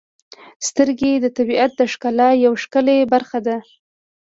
•سترګې 0.67 1.11
د 1.19 1.25
طبیعت 1.37 1.71
د 1.77 1.81
ښکلا 1.91 2.29
یو 2.45 2.53
ښکلی 2.63 2.99
برخه 3.13 3.39
ده. 3.47 3.57